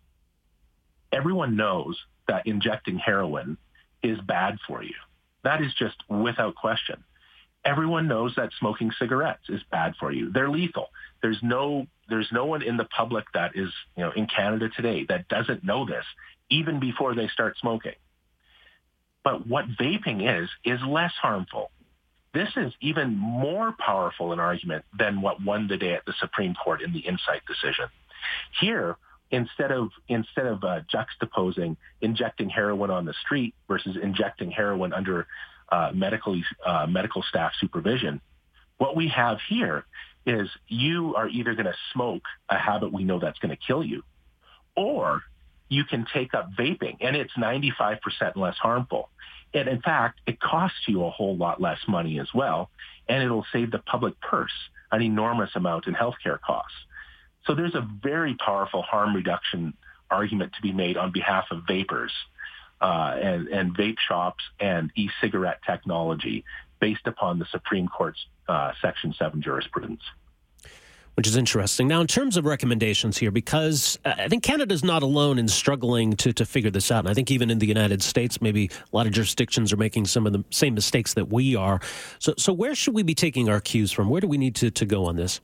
everyone 1.11 1.55
knows 1.55 1.97
that 2.27 2.47
injecting 2.47 2.97
heroin 2.97 3.57
is 4.01 4.19
bad 4.21 4.57
for 4.67 4.83
you. 4.83 4.95
That 5.43 5.61
is 5.61 5.73
just 5.77 5.95
without 6.09 6.55
question. 6.55 7.03
Everyone 7.63 8.07
knows 8.07 8.33
that 8.37 8.49
smoking 8.59 8.91
cigarettes 8.97 9.49
is 9.49 9.61
bad 9.71 9.93
for 9.99 10.11
you. 10.11 10.31
They're 10.31 10.49
lethal. 10.49 10.87
There's 11.21 11.39
no 11.41 11.87
there's 12.09 12.29
no 12.31 12.45
one 12.45 12.63
in 12.63 12.77
the 12.77 12.85
public 12.85 13.25
that 13.33 13.51
is, 13.55 13.69
you 13.95 14.03
know, 14.03 14.11
in 14.11 14.27
Canada 14.27 14.69
today 14.75 15.05
that 15.09 15.27
doesn't 15.27 15.63
know 15.63 15.85
this 15.85 16.05
even 16.49 16.79
before 16.79 17.13
they 17.13 17.27
start 17.27 17.55
smoking. 17.59 17.93
But 19.23 19.45
what 19.47 19.65
vaping 19.69 20.43
is 20.43 20.49
is 20.65 20.79
less 20.87 21.11
harmful. 21.21 21.71
This 22.33 22.49
is 22.55 22.73
even 22.81 23.15
more 23.15 23.73
powerful 23.77 24.33
an 24.33 24.39
argument 24.39 24.85
than 24.97 25.21
what 25.21 25.43
won 25.43 25.67
the 25.67 25.77
day 25.77 25.93
at 25.93 26.05
the 26.05 26.13
Supreme 26.19 26.55
Court 26.55 26.81
in 26.81 26.93
the 26.93 26.99
Insite 26.99 27.41
decision. 27.47 27.85
Here, 28.59 28.95
instead 29.31 29.71
of 29.71 29.89
instead 30.07 30.45
of 30.45 30.63
uh, 30.63 30.81
juxtaposing 30.93 31.77
injecting 32.01 32.49
heroin 32.49 32.89
on 32.89 33.05
the 33.05 33.13
street 33.25 33.53
versus 33.67 33.97
injecting 34.01 34.51
heroin 34.51 34.93
under 34.93 35.27
uh, 35.71 35.91
medical 35.93 36.39
uh, 36.65 36.87
medical 36.87 37.23
staff 37.23 37.51
supervision, 37.59 38.21
what 38.77 38.95
we 38.95 39.09
have 39.09 39.37
here 39.47 39.85
is 40.29 40.49
you 40.67 41.15
are 41.15 41.27
either 41.27 41.53
going 41.53 41.65
to 41.65 41.75
smoke 41.93 42.23
a 42.49 42.57
habit 42.57 42.93
we 42.93 43.03
know 43.03 43.19
that's 43.19 43.39
going 43.39 43.55
to 43.55 43.61
kill 43.67 43.83
you, 43.83 44.03
or 44.75 45.23
you 45.69 45.83
can 45.83 46.05
take 46.13 46.33
up 46.33 46.51
vaping, 46.57 46.97
and 47.01 47.15
it's 47.15 47.33
95% 47.33 47.99
less 48.35 48.55
harmful. 48.57 49.09
And 49.53 49.67
in 49.67 49.81
fact, 49.81 50.21
it 50.27 50.39
costs 50.39 50.79
you 50.87 51.03
a 51.03 51.09
whole 51.09 51.35
lot 51.35 51.61
less 51.61 51.79
money 51.87 52.19
as 52.19 52.27
well, 52.33 52.69
and 53.07 53.23
it'll 53.23 53.45
save 53.51 53.71
the 53.71 53.79
public 53.79 54.19
purse 54.21 54.51
an 54.91 55.01
enormous 55.01 55.51
amount 55.55 55.87
in 55.87 55.93
healthcare 55.93 56.39
costs. 56.41 56.75
So 57.45 57.55
there's 57.55 57.75
a 57.75 57.87
very 58.03 58.35
powerful 58.35 58.81
harm 58.81 59.15
reduction 59.15 59.73
argument 60.09 60.53
to 60.53 60.61
be 60.61 60.71
made 60.71 60.97
on 60.97 61.11
behalf 61.11 61.45
of 61.51 61.63
vapors 61.67 62.11
uh, 62.81 63.15
and, 63.21 63.47
and 63.47 63.77
vape 63.77 63.97
shops 64.07 64.43
and 64.59 64.91
e-cigarette 64.95 65.59
technology 65.65 66.43
based 66.79 67.05
upon 67.05 67.39
the 67.39 67.45
Supreme 67.51 67.87
Court's 67.87 68.19
uh, 68.47 68.71
Section 68.81 69.13
7 69.17 69.41
jurisprudence 69.41 70.01
which 71.19 71.27
is 71.27 71.35
interesting. 71.35 71.85
Now, 71.85 71.99
in 71.99 72.07
terms 72.07 72.37
of 72.37 72.45
recommendations 72.45 73.17
here, 73.17 73.29
because 73.29 73.99
uh, 74.05 74.13
I 74.17 74.29
think 74.29 74.41
Canada's 74.41 74.85
not 74.85 75.03
alone 75.03 75.37
in 75.37 75.49
struggling 75.49 76.13
to, 76.13 76.31
to 76.31 76.45
figure 76.45 76.71
this 76.71 76.93
out. 76.93 76.99
And 76.99 77.09
I 77.09 77.13
think 77.13 77.29
even 77.29 77.49
in 77.49 77.59
the 77.59 77.67
United 77.67 78.01
States, 78.01 78.41
maybe 78.41 78.71
a 78.71 78.95
lot 78.95 79.05
of 79.05 79.11
jurisdictions 79.11 79.73
are 79.73 79.75
making 79.75 80.05
some 80.05 80.25
of 80.25 80.31
the 80.31 80.45
same 80.49 80.75
mistakes 80.75 81.15
that 81.15 81.27
we 81.27 81.57
are. 81.57 81.81
So, 82.19 82.35
so 82.37 82.53
where 82.53 82.73
should 82.73 82.93
we 82.93 83.03
be 83.03 83.15
taking 83.15 83.49
our 83.49 83.59
cues 83.59 83.91
from? 83.91 84.09
Where 84.09 84.21
do 84.21 84.29
we 84.29 84.37
need 84.37 84.55
to, 84.55 84.71
to 84.71 84.85
go 84.85 85.03
on 85.07 85.17
this? 85.17 85.41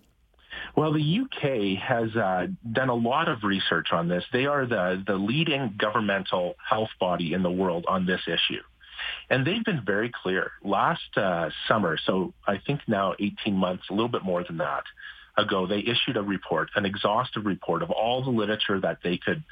Well, 0.77 0.93
the 0.93 1.19
UK 1.19 1.77
has 1.83 2.15
uh, 2.15 2.47
done 2.71 2.87
a 2.87 2.95
lot 2.95 3.27
of 3.27 3.43
research 3.43 3.87
on 3.91 4.07
this. 4.07 4.23
They 4.31 4.45
are 4.45 4.65
the, 4.65 5.03
the 5.05 5.15
leading 5.15 5.75
governmental 5.77 6.55
health 6.69 6.91
body 7.01 7.33
in 7.33 7.43
the 7.43 7.51
world 7.51 7.83
on 7.89 8.05
this 8.05 8.21
issue. 8.27 8.63
And 9.29 9.45
they've 9.45 9.65
been 9.65 9.83
very 9.85 10.09
clear. 10.23 10.53
Last 10.63 11.17
uh, 11.17 11.49
summer, 11.67 11.97
so 12.05 12.33
I 12.47 12.61
think 12.65 12.79
now 12.87 13.13
18 13.19 13.53
months, 13.53 13.83
a 13.89 13.93
little 13.93 14.07
bit 14.07 14.23
more 14.23 14.41
than 14.41 14.59
that 14.59 14.85
ago, 15.37 15.67
they 15.67 15.79
issued 15.79 16.17
a 16.17 16.21
report, 16.21 16.69
an 16.75 16.85
exhaustive 16.85 17.45
report 17.45 17.83
of 17.83 17.91
all 17.91 18.23
the 18.23 18.29
literature 18.29 18.79
that 18.79 18.99
they 19.03 19.17
could 19.17 19.43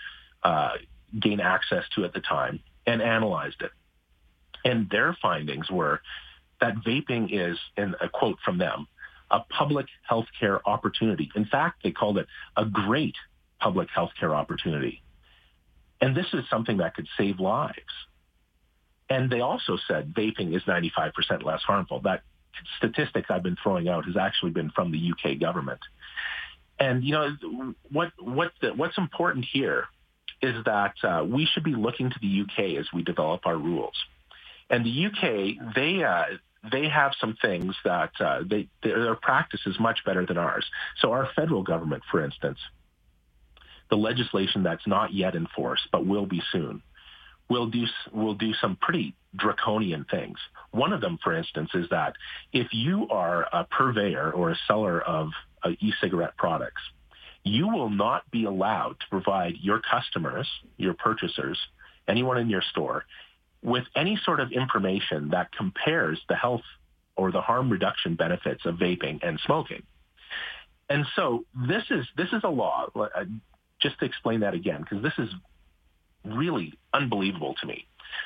uh, 0.43 0.73
gain 1.19 1.39
access 1.39 1.83
to 1.95 2.05
at 2.05 2.13
the 2.13 2.21
time 2.21 2.59
and 2.85 3.01
analyzed 3.01 3.61
it. 3.61 3.71
And 4.65 4.89
their 4.89 5.17
findings 5.21 5.69
were 5.69 6.01
that 6.61 6.75
vaping 6.77 7.27
is, 7.31 7.57
in 7.75 7.95
a 7.99 8.07
quote 8.07 8.37
from 8.45 8.57
them, 8.57 8.87
a 9.29 9.41
public 9.41 9.87
health 10.07 10.27
care 10.39 10.67
opportunity. 10.67 11.29
In 11.35 11.45
fact, 11.45 11.83
they 11.83 11.91
called 11.91 12.17
it 12.17 12.27
a 12.55 12.65
great 12.65 13.15
public 13.59 13.89
health 13.89 14.11
care 14.19 14.33
opportunity. 14.33 15.01
And 15.99 16.15
this 16.15 16.27
is 16.33 16.43
something 16.49 16.77
that 16.77 16.95
could 16.95 17.07
save 17.17 17.39
lives. 17.39 17.77
And 19.09 19.29
they 19.29 19.41
also 19.41 19.77
said 19.87 20.13
vaping 20.13 20.55
is 20.55 20.63
95% 20.63 21.43
less 21.43 21.61
harmful. 21.61 22.01
That 22.01 22.21
statistic 22.77 23.25
I've 23.29 23.43
been 23.43 23.57
throwing 23.61 23.87
out 23.87 24.05
has 24.05 24.17
actually 24.17 24.51
been 24.51 24.69
from 24.71 24.91
the 24.91 25.11
UK 25.11 25.39
government. 25.39 25.79
And, 26.79 27.03
you 27.03 27.11
know, 27.13 27.73
what, 27.91 28.11
what 28.19 28.51
the, 28.61 28.73
what's 28.73 28.97
important 28.97 29.45
here 29.51 29.85
is 30.41 30.63
that 30.65 30.95
uh, 31.03 31.23
we 31.23 31.45
should 31.45 31.63
be 31.63 31.75
looking 31.75 32.09
to 32.09 32.19
the 32.19 32.41
UK 32.41 32.79
as 32.79 32.87
we 32.93 33.03
develop 33.03 33.45
our 33.45 33.55
rules. 33.55 33.95
And 34.69 34.85
the 34.85 35.05
UK, 35.05 35.73
they, 35.75 36.03
uh, 36.03 36.37
they 36.71 36.87
have 36.89 37.13
some 37.19 37.37
things 37.41 37.75
that 37.85 38.11
uh, 38.19 38.43
they, 38.45 38.67
their 38.81 39.15
practice 39.15 39.61
is 39.65 39.79
much 39.79 40.03
better 40.05 40.25
than 40.25 40.37
ours. 40.37 40.65
So 40.99 41.11
our 41.11 41.29
federal 41.35 41.63
government, 41.63 42.03
for 42.09 42.23
instance, 42.23 42.59
the 43.89 43.97
legislation 43.97 44.63
that's 44.63 44.87
not 44.87 45.13
yet 45.13 45.35
enforced 45.35 45.87
but 45.91 46.05
will 46.05 46.25
be 46.25 46.41
soon, 46.51 46.81
will 47.49 47.67
do 47.67 47.85
will 48.11 48.35
do 48.35 48.53
some 48.53 48.77
pretty 48.77 49.15
draconian 49.35 50.05
things. 50.09 50.37
One 50.71 50.93
of 50.93 51.01
them, 51.01 51.19
for 51.23 51.35
instance, 51.35 51.69
is 51.73 51.87
that 51.89 52.13
if 52.51 52.67
you 52.71 53.07
are 53.09 53.47
a 53.51 53.65
purveyor 53.65 54.31
or 54.31 54.51
a 54.51 54.57
seller 54.67 55.01
of 55.01 55.29
uh, 55.63 55.69
e-cigarette 55.79 56.37
products, 56.37 56.81
you 57.43 57.67
will 57.67 57.89
not 57.89 58.29
be 58.31 58.45
allowed 58.45 58.99
to 58.99 59.05
provide 59.09 59.55
your 59.61 59.79
customers, 59.79 60.47
your 60.77 60.93
purchasers, 60.93 61.59
anyone 62.07 62.37
in 62.37 62.49
your 62.49 62.61
store, 62.61 63.05
with 63.61 63.83
any 63.95 64.19
sort 64.23 64.39
of 64.39 64.51
information 64.51 65.29
that 65.29 65.51
compares 65.51 66.19
the 66.29 66.35
health 66.35 66.63
or 67.15 67.31
the 67.31 67.41
harm 67.41 67.69
reduction 67.69 68.15
benefits 68.15 68.65
of 68.65 68.75
vaping 68.75 69.19
and 69.23 69.39
smoking. 69.45 69.83
And 70.89 71.05
so 71.15 71.45
this 71.67 71.83
is 71.89 72.05
this 72.17 72.29
is 72.33 72.41
a 72.43 72.49
law. 72.49 72.87
Uh, 72.95 73.25
just 73.79 73.99
to 73.99 74.05
explain 74.05 74.41
that 74.41 74.53
again, 74.53 74.81
because 74.81 75.03
this 75.03 75.13
is 75.17 75.29
really 76.23 76.73
unbelievable 76.93 77.55
to 77.61 77.67
me. 77.67 77.85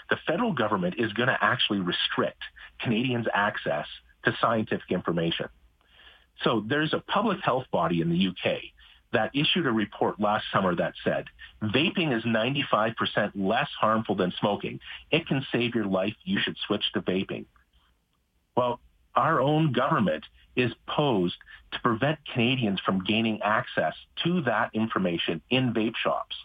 The 0.09 0.17
federal 0.27 0.53
government 0.53 0.95
is 0.97 1.13
going 1.13 1.29
to 1.29 1.37
actually 1.39 1.79
restrict 1.79 2.41
Canadians' 2.79 3.27
access 3.33 3.85
to 4.25 4.35
scientific 4.41 4.91
information. 4.91 5.47
So 6.43 6.63
there's 6.67 6.93
a 6.93 6.99
public 6.99 7.39
health 7.43 7.65
body 7.71 8.01
in 8.01 8.09
the 8.09 8.27
UK 8.27 8.61
that 9.13 9.31
issued 9.33 9.65
a 9.65 9.71
report 9.71 10.19
last 10.19 10.45
summer 10.51 10.75
that 10.75 10.93
said 11.03 11.25
vaping 11.63 12.15
is 12.15 12.23
95% 12.23 13.31
less 13.35 13.69
harmful 13.79 14.15
than 14.15 14.33
smoking. 14.39 14.79
It 15.11 15.27
can 15.27 15.45
save 15.51 15.75
your 15.75 15.85
life. 15.85 16.13
You 16.23 16.39
should 16.39 16.57
switch 16.67 16.83
to 16.93 17.01
vaping. 17.01 17.45
Well, 18.55 18.79
our 19.15 19.39
own 19.39 19.71
government 19.71 20.25
is 20.55 20.71
posed 20.87 21.37
to 21.71 21.79
prevent 21.81 22.19
Canadians 22.33 22.79
from 22.85 23.03
gaining 23.03 23.41
access 23.41 23.93
to 24.23 24.41
that 24.41 24.71
information 24.73 25.41
in 25.49 25.73
vape 25.73 25.95
shops. 25.95 26.35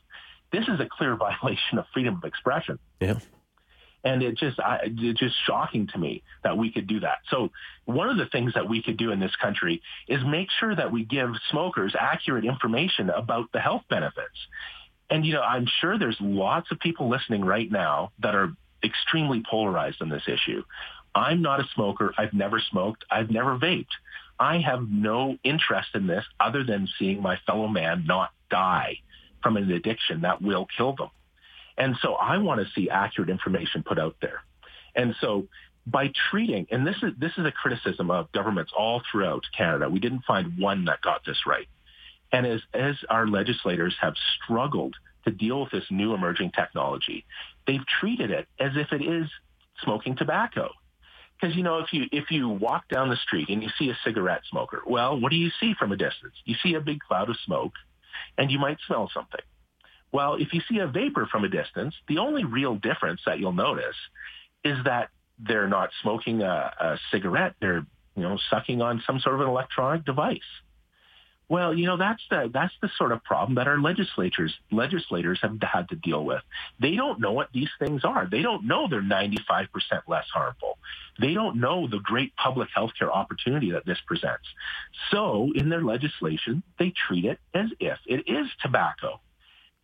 This 0.52 0.68
is 0.68 0.78
a 0.80 0.86
clear 0.86 1.16
violation 1.16 1.78
of 1.78 1.86
freedom 1.92 2.16
of 2.16 2.24
expression. 2.24 2.78
Yeah. 3.00 3.18
And 4.04 4.22
it 4.22 4.36
just, 4.36 4.58
I, 4.58 4.80
it's 4.82 5.20
just 5.20 5.36
shocking 5.46 5.86
to 5.88 5.98
me 5.98 6.22
that 6.42 6.56
we 6.58 6.72
could 6.72 6.88
do 6.88 7.00
that. 7.00 7.18
So 7.30 7.50
one 7.84 8.08
of 8.08 8.16
the 8.16 8.26
things 8.26 8.54
that 8.54 8.68
we 8.68 8.82
could 8.82 8.96
do 8.96 9.12
in 9.12 9.20
this 9.20 9.34
country 9.36 9.80
is 10.08 10.20
make 10.24 10.48
sure 10.58 10.74
that 10.74 10.90
we 10.90 11.04
give 11.04 11.30
smokers 11.50 11.94
accurate 11.98 12.44
information 12.44 13.10
about 13.10 13.52
the 13.52 13.60
health 13.60 13.82
benefits. 13.88 14.36
And, 15.08 15.24
you 15.24 15.34
know, 15.34 15.42
I'm 15.42 15.66
sure 15.80 15.98
there's 15.98 16.16
lots 16.20 16.72
of 16.72 16.80
people 16.80 17.08
listening 17.08 17.44
right 17.44 17.70
now 17.70 18.10
that 18.18 18.34
are 18.34 18.52
extremely 18.82 19.42
polarized 19.48 20.02
on 20.02 20.08
this 20.08 20.24
issue. 20.26 20.64
I'm 21.14 21.42
not 21.42 21.60
a 21.60 21.68
smoker. 21.74 22.12
I've 22.18 22.32
never 22.32 22.58
smoked. 22.58 23.04
I've 23.08 23.30
never 23.30 23.56
vaped. 23.56 23.86
I 24.40 24.58
have 24.58 24.88
no 24.90 25.36
interest 25.44 25.90
in 25.94 26.08
this 26.08 26.24
other 26.40 26.64
than 26.64 26.88
seeing 26.98 27.22
my 27.22 27.38
fellow 27.46 27.68
man 27.68 28.04
not 28.06 28.30
die 28.50 28.98
from 29.42 29.56
an 29.56 29.70
addiction 29.70 30.22
that 30.22 30.40
will 30.42 30.66
kill 30.76 30.94
them. 30.94 31.10
And 31.76 31.96
so 32.02 32.14
I 32.14 32.38
want 32.38 32.60
to 32.60 32.72
see 32.74 32.90
accurate 32.90 33.30
information 33.30 33.82
put 33.82 33.98
out 33.98 34.16
there. 34.20 34.42
And 34.94 35.14
so 35.20 35.48
by 35.86 36.12
treating, 36.30 36.66
and 36.70 36.86
this 36.86 36.96
is 37.02 37.12
this 37.18 37.32
is 37.36 37.44
a 37.44 37.52
criticism 37.52 38.10
of 38.10 38.30
governments 38.32 38.72
all 38.76 39.02
throughout 39.10 39.44
Canada. 39.56 39.88
We 39.88 39.98
didn't 39.98 40.24
find 40.24 40.58
one 40.58 40.84
that 40.84 41.00
got 41.02 41.24
this 41.24 41.38
right. 41.46 41.66
And 42.30 42.46
as 42.46 42.60
as 42.72 42.96
our 43.10 43.26
legislators 43.26 43.96
have 44.00 44.14
struggled 44.36 44.94
to 45.24 45.30
deal 45.30 45.62
with 45.62 45.70
this 45.70 45.84
new 45.90 46.14
emerging 46.14 46.52
technology, 46.52 47.24
they've 47.66 47.84
treated 48.00 48.30
it 48.30 48.48
as 48.58 48.72
if 48.76 48.92
it 48.92 49.02
is 49.02 49.28
smoking 49.82 50.16
tobacco. 50.16 50.70
Because 51.40 51.56
you 51.56 51.62
know, 51.62 51.78
if 51.78 51.92
you 51.92 52.04
if 52.12 52.30
you 52.30 52.48
walk 52.48 52.88
down 52.88 53.08
the 53.08 53.16
street 53.16 53.48
and 53.48 53.62
you 53.62 53.68
see 53.78 53.90
a 53.90 53.98
cigarette 54.04 54.42
smoker, 54.48 54.82
well, 54.86 55.18
what 55.18 55.30
do 55.30 55.36
you 55.36 55.50
see 55.58 55.74
from 55.74 55.90
a 55.90 55.96
distance? 55.96 56.34
You 56.44 56.54
see 56.62 56.74
a 56.74 56.80
big 56.80 57.00
cloud 57.00 57.28
of 57.28 57.36
smoke, 57.44 57.72
and 58.38 58.50
you 58.50 58.58
might 58.58 58.78
smell 58.86 59.10
something. 59.12 59.40
Well, 60.12 60.34
if 60.34 60.52
you 60.52 60.60
see 60.70 60.78
a 60.78 60.86
vapor 60.86 61.26
from 61.30 61.44
a 61.44 61.48
distance, 61.48 61.94
the 62.06 62.18
only 62.18 62.44
real 62.44 62.74
difference 62.74 63.22
that 63.26 63.38
you'll 63.38 63.52
notice 63.52 63.96
is 64.64 64.76
that 64.84 65.08
they're 65.38 65.68
not 65.68 65.90
smoking 66.02 66.42
a, 66.42 66.72
a 66.78 66.98
cigarette. 67.10 67.54
They're, 67.60 67.86
you 68.14 68.22
know, 68.22 68.38
sucking 68.50 68.82
on 68.82 69.02
some 69.06 69.20
sort 69.20 69.36
of 69.36 69.40
an 69.40 69.48
electronic 69.48 70.04
device. 70.04 70.40
Well, 71.52 71.74
you 71.74 71.84
know, 71.84 71.98
that's 71.98 72.22
the, 72.30 72.50
that's 72.50 72.72
the 72.80 72.88
sort 72.96 73.12
of 73.12 73.22
problem 73.24 73.56
that 73.56 73.68
our 73.68 73.78
legislators, 73.78 74.54
legislators 74.70 75.38
have 75.42 75.58
had 75.60 75.86
to 75.90 75.96
deal 75.96 76.24
with. 76.24 76.40
They 76.80 76.96
don't 76.96 77.20
know 77.20 77.32
what 77.32 77.50
these 77.52 77.68
things 77.78 78.06
are. 78.06 78.26
They 78.26 78.40
don't 78.40 78.66
know 78.66 78.88
they're 78.88 79.02
95% 79.02 79.68
less 80.08 80.24
harmful. 80.32 80.78
They 81.20 81.34
don't 81.34 81.60
know 81.60 81.86
the 81.86 81.98
great 81.98 82.34
public 82.36 82.70
health 82.74 82.92
care 82.98 83.12
opportunity 83.12 83.72
that 83.72 83.84
this 83.84 83.98
presents. 84.06 84.46
So 85.10 85.52
in 85.54 85.68
their 85.68 85.82
legislation, 85.82 86.62
they 86.78 86.94
treat 87.06 87.26
it 87.26 87.38
as 87.52 87.68
if 87.80 87.98
it 88.06 88.26
is 88.26 88.46
tobacco. 88.62 89.20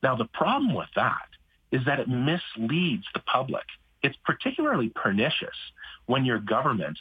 Now, 0.02 0.16
the 0.16 0.25
problem 0.25 0.75
with 0.75 0.88
that 0.96 1.28
is 1.70 1.84
that 1.84 2.00
it 2.00 2.08
misleads 2.08 3.04
the 3.12 3.20
public. 3.26 3.64
It's 4.02 4.16
particularly 4.25 4.88
pernicious 4.88 5.56
when 6.06 6.25
your 6.25 6.38
government 6.38 6.98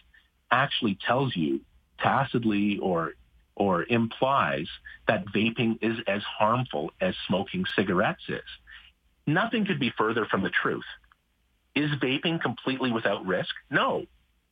actually 0.52 0.98
tells 1.08 1.38
you 1.38 1.62
tacitly 2.00 2.80
or 2.80 3.14
or 3.58 3.86
implies 3.90 4.68
that 5.08 5.26
vaping 5.26 5.78
is 5.82 5.98
as 6.08 6.22
harmful 6.24 6.92
as 7.02 7.16
smoking 7.28 7.66
cigarettes 7.76 8.24
is. 8.30 8.42
Nothing 9.26 9.66
could 9.66 9.80
be 9.80 9.92
further 9.98 10.26
from 10.26 10.44
the 10.44 10.50
truth. 10.50 10.86
Is 11.76 11.92
vaping 12.02 12.42
completely 12.42 12.92
without 12.92 13.26
risk? 13.26 13.54
No. 13.70 14.06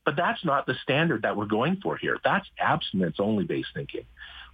But 0.06 0.16
that's 0.16 0.44
not 0.44 0.66
the 0.66 0.76
standard 0.84 1.22
that 1.24 1.36
we're 1.38 1.46
going 1.46 1.78
for 1.82 1.98
here. 1.98 2.18
That's 2.24 2.48
abstinence 2.60 3.16
only 3.20 3.46
based 3.46 3.70
thinking. 3.74 4.06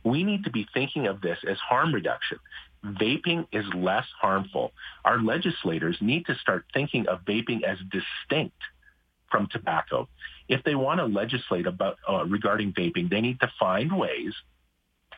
We 0.03 0.24
need 0.24 0.46
to 0.46 0.51
be 0.51 0.67
thinking 0.74 1.08
of 1.08 1.22
this 1.22 1.39
as 1.48 1.58
harm 1.58 1.93
reduction 1.93 2.39
vaping 2.84 3.48
is 3.51 3.65
less 3.75 4.05
harmful. 4.20 4.72
Our 5.05 5.22
legislators 5.22 5.98
need 6.01 6.25
to 6.25 6.36
start 6.36 6.65
thinking 6.74 7.08
of 7.08 7.24
vaping 7.25 7.63
as 7.63 7.77
distinct 7.91 8.58
from 9.29 9.48
tobacco. 9.51 10.08
If 10.51 10.63
they 10.63 10.75
want 10.75 11.00
to 11.00 11.05
legislate 11.05 11.65
about 11.65 11.98
uh, 12.08 12.25
regarding 12.25 12.74
vaping, 12.74 13.10
they 13.10 13.22
need 13.22 13.39
to 13.39 13.50
find 13.58 13.98
ways 13.98 14.34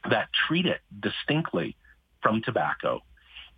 that 0.10 0.30
treat 0.48 0.68
it 0.68 0.80
distinctly 1.02 1.76
from 2.22 2.42
tobacco 2.44 3.02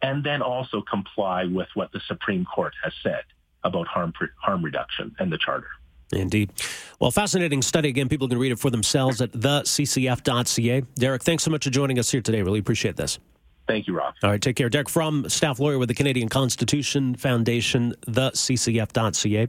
and 0.01 0.23
then 0.23 0.41
also 0.41 0.81
comply 0.81 1.43
with 1.45 1.67
what 1.73 1.91
the 1.91 1.99
Supreme 2.07 2.45
Court 2.45 2.73
has 2.81 2.93
said 3.03 3.23
about 3.63 3.87
harm 3.87 4.13
harm 4.41 4.63
reduction 4.63 5.13
and 5.19 5.31
the 5.31 5.37
charter. 5.37 5.67
Indeed. 6.13 6.53
Well, 6.99 7.11
fascinating 7.11 7.61
study. 7.61 7.89
Again, 7.89 8.07
people 8.07 8.29
can 8.29 8.37
read 8.37 8.53
it 8.53 8.59
for 8.59 8.69
themselves 8.69 9.21
at 9.21 9.31
theccf.ca. 9.31 10.81
Derek, 10.95 11.23
thanks 11.23 11.43
so 11.43 11.51
much 11.51 11.65
for 11.65 11.71
joining 11.71 11.99
us 11.99 12.09
here 12.09 12.21
today. 12.21 12.41
Really 12.41 12.59
appreciate 12.59 12.95
this. 12.95 13.19
Thank 13.67 13.87
you, 13.87 13.97
Rob. 13.97 14.13
All 14.23 14.29
right, 14.29 14.41
take 14.41 14.55
care. 14.55 14.69
Derek 14.69 14.87
From, 14.87 15.27
staff 15.27 15.59
lawyer 15.59 15.79
with 15.79 15.89
the 15.89 15.95
Canadian 15.95 16.29
Constitution 16.29 17.15
Foundation, 17.15 17.95
theccf.ca. 18.07 19.47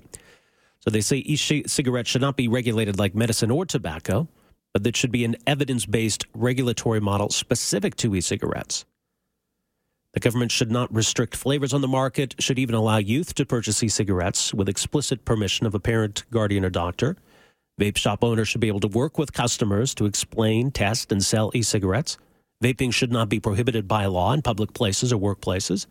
So 0.87 0.93
they 0.93 1.01
say 1.01 1.17
e-cigarettes 1.17 2.09
should 2.09 2.23
not 2.23 2.37
be 2.37 2.47
regulated 2.47 2.97
like 2.97 3.13
medicine 3.13 3.51
or 3.51 3.67
tobacco, 3.67 4.29
but 4.73 4.85
that 4.85 4.97
should 4.97 5.11
be 5.11 5.25
an 5.25 5.35
evidence-based 5.45 6.25
regulatory 6.33 7.01
model 7.01 7.29
specific 7.31 7.97
to 7.97 8.15
e-cigarettes. 8.15 8.85
The 10.15 10.21
government 10.21 10.53
should 10.53 10.71
not 10.71 10.95
restrict 10.95 11.35
flavors 11.35 11.75
on 11.75 11.81
the 11.81 11.89
market, 11.89 12.37
should 12.39 12.61
even 12.61 12.77
allow 12.77 12.99
youth 12.99 13.35
to 13.35 13.45
purchase 13.45 13.83
e-cigarettes 13.83 14.55
with 14.55 14.69
explicit 14.69 15.25
permission 15.25 15.67
of 15.67 15.75
a 15.75 15.81
parent, 15.81 16.23
guardian, 16.31 16.65
or 16.65 16.71
doctor. 16.71 17.17
Vape 17.81 17.97
shop 17.97 18.23
owners 18.23 18.47
should 18.47 18.61
be 18.61 18.69
able 18.69 18.81
to 18.81 18.87
work 18.87 19.19
with 19.19 19.33
customers 19.33 19.93
to 19.97 20.07
explain, 20.07 20.71
test, 20.71 21.11
and 21.11 21.25
sell 21.25 21.51
e-cigarettes. 21.53 22.17
Vaping 22.63 22.93
should 22.93 23.11
not 23.11 23.29
be 23.29 23.41
prohibited 23.41 23.89
by 23.89 24.07
law 24.07 24.33
in 24.33 24.41
public 24.41 24.73
places 24.73 25.13
or 25.13 25.19
workplaces. 25.19 25.87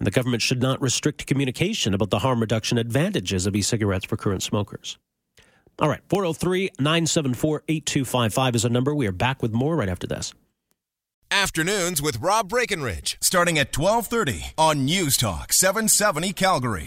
And 0.00 0.06
the 0.06 0.10
government 0.10 0.42
should 0.42 0.62
not 0.62 0.80
restrict 0.80 1.26
communication 1.26 1.94
about 1.94 2.10
the 2.10 2.20
harm 2.20 2.40
reduction 2.40 2.78
advantages 2.78 3.46
of 3.46 3.56
e 3.56 3.62
cigarettes 3.62 4.06
for 4.06 4.16
current 4.16 4.42
smokers. 4.42 4.98
All 5.80 5.88
right, 5.88 6.00
403 6.08 6.70
974 6.78 7.62
8255 7.68 8.54
is 8.54 8.64
a 8.64 8.68
number. 8.68 8.94
We 8.94 9.06
are 9.06 9.12
back 9.12 9.42
with 9.42 9.52
more 9.52 9.76
right 9.76 9.88
after 9.88 10.06
this. 10.06 10.34
Afternoons 11.30 12.00
with 12.00 12.20
Rob 12.20 12.48
Breckenridge, 12.48 13.18
starting 13.20 13.58
at 13.58 13.76
1230 13.76 14.54
on 14.56 14.86
News 14.86 15.16
Talk 15.18 15.52
770 15.52 16.32
Calgary. 16.32 16.86